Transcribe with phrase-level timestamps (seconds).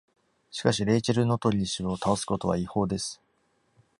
[0.49, 3.21] しかし、レイチェル・ノトリー氏を倒すことは違法です。